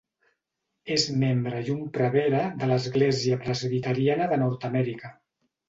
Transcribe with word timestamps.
És 0.95 1.05
membre 1.23 1.59
i 1.67 1.73
un 1.75 1.83
prevere 1.99 2.41
de 2.63 2.71
l'Església 2.73 3.39
Presbiteriana 3.47 4.33
de 4.35 4.43
Nord 4.47 4.69
Amèrica. 4.75 5.17